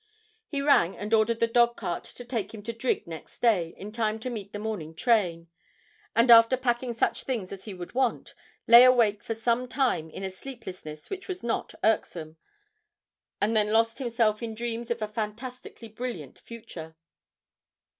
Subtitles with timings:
[0.47, 3.91] He rang and ordered the dog cart to take him to Drigg next day in
[3.91, 5.47] time to meet the morning train,
[6.15, 8.33] and, after packing such things as he would want,
[8.65, 12.37] lay awake for some time in a sleeplessness which was not irksome,
[13.39, 16.95] and then lost himself in dreams of a fantastically brilliant future.